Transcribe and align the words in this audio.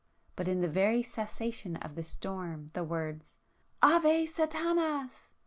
But 0.35 0.47
in 0.47 0.61
the 0.61 0.67
very 0.67 1.03
cessation 1.03 1.75
of 1.75 1.93
the 1.93 2.01
storm 2.01 2.69
the 2.73 2.83
words 2.83 3.35
"Ave 3.83 4.25
Sathanas!" 4.25 5.27